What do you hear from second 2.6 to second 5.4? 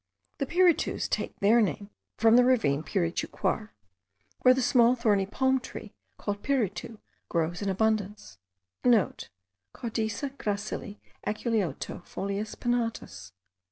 Pirichucuar, where the small thorny